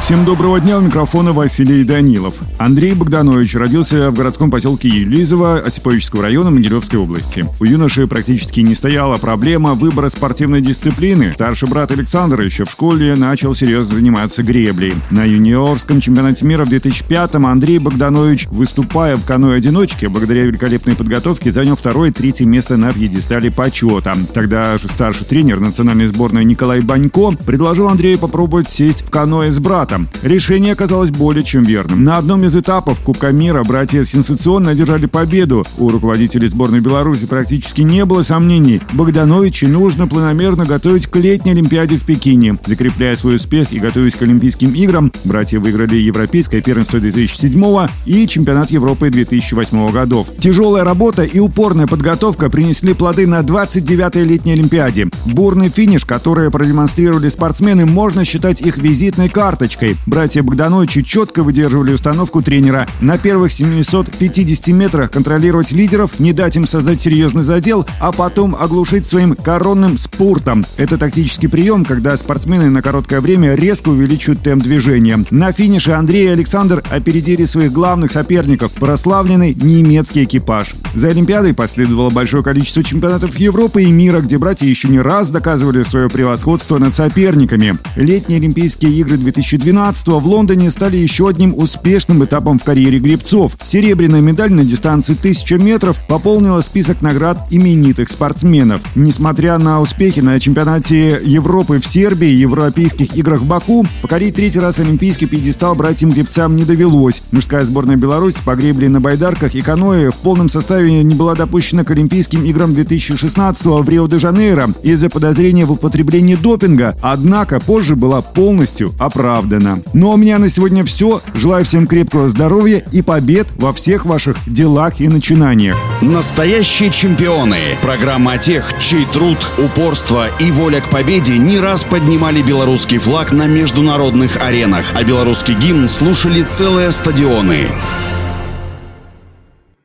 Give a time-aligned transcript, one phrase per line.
[0.00, 2.36] Всем доброго дня, у микрофона Василий Данилов.
[2.58, 7.44] Андрей Богданович родился в городском поселке Елизово Осиповического района Могилевской области.
[7.58, 11.32] У юноши практически не стояла проблема выбора спортивной дисциплины.
[11.34, 14.94] Старший брат Александр еще в школе начал серьезно заниматься греблей.
[15.10, 21.74] На юниорском чемпионате мира в 2005-м Андрей Богданович, выступая в каноэ-одиночке, благодаря великолепной подготовке, занял
[21.74, 24.16] второе и третье место на пьедестале почета.
[24.32, 29.58] Тогда же старший тренер национальной сборной Николай Банько предложил Андрею попробовать сесть в каноэ с
[29.58, 30.08] братом результатом.
[30.22, 32.04] Решение оказалось более чем верным.
[32.04, 35.64] На одном из этапов Кубка мира братья сенсационно одержали победу.
[35.78, 38.80] У руководителей сборной Беларуси практически не было сомнений.
[38.92, 42.58] Богдановичу нужно планомерно готовить к летней Олимпиаде в Пекине.
[42.66, 48.70] Закрепляя свой успех и готовясь к Олимпийским играм, братья выиграли Европейское первенство 2007 и Чемпионат
[48.70, 50.28] Европы 2008 годов.
[50.38, 55.08] Тяжелая работа и упорная подготовка принесли плоды на 29-й летней Олимпиаде.
[55.26, 59.96] Бурный финиш, который продемонстрировали спортсмены, можно считать их визитной карточкой девушкой.
[60.06, 62.86] Братья Богдановичи четко выдерживали установку тренера.
[63.00, 69.06] На первых 750 метрах контролировать лидеров, не дать им создать серьезный задел, а потом оглушить
[69.06, 70.64] своим коронным спортом.
[70.76, 75.24] Это тактический прием, когда спортсмены на короткое время резко увеличивают темп движения.
[75.30, 80.74] На финише Андрей и Александр опередили своих главных соперников– прославленный немецкий экипаж.
[80.94, 85.82] За Олимпиадой последовало большое количество чемпионатов Европы и мира, где братья еще не раз доказывали
[85.82, 87.78] свое превосходство над соперниками.
[87.96, 93.56] Летние Олимпийские игры 2012 2012 в Лондоне стали еще одним успешным этапом в карьере гребцов.
[93.64, 98.82] Серебряная медаль на дистанции 1000 метров пополнила список наград именитых спортсменов.
[98.94, 104.60] Несмотря на успехи на чемпионате Европы в Сербии и Европейских играх в Баку, покорить третий
[104.60, 107.24] раз олимпийский пьедестал братьям-гребцам не довелось.
[107.32, 111.82] Мужская сборная Беларуси по гребле на байдарках и каноэ в полном составе не была допущена
[111.82, 118.94] к Олимпийским играм 2016 в Рио-де-Жанейро из-за подозрения в употреблении допинга, однако позже была полностью
[119.00, 119.55] оправдана.
[119.56, 119.82] Ленина.
[119.92, 121.22] Ну а у меня на сегодня все.
[121.34, 125.76] Желаю всем крепкого здоровья и побед во всех ваших делах и начинаниях.
[126.00, 127.58] Настоящие чемпионы.
[127.82, 133.32] Программа о тех, чей труд, упорство и воля к победе не раз поднимали белорусский флаг
[133.32, 137.66] на международных аренах, а белорусский гимн слушали целые стадионы.